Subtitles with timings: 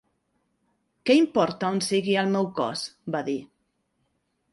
[1.09, 3.37] "Què importa on sigui el meu cos?", va dir.